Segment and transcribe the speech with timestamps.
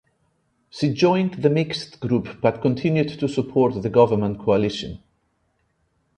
[0.71, 4.97] She joined the Mixed Group but continued to support the government coalition.